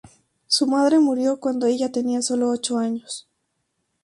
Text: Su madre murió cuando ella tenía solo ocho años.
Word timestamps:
Su 0.47 0.65
madre 0.65 0.97
murió 0.97 1.39
cuando 1.39 1.67
ella 1.67 1.91
tenía 1.91 2.23
solo 2.23 2.49
ocho 2.49 2.79
años. 2.79 3.29